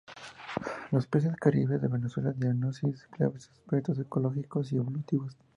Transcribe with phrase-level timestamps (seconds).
[0.89, 5.37] Los Peces Caribes de Venezuela: diagnosis, claves y aspectos ecológicos y evolutivos.